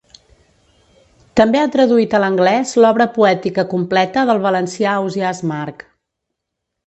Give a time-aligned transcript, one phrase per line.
[1.39, 5.85] També ha traduït a l'anglès l'obra poètica completa del valencià Ausiàs March.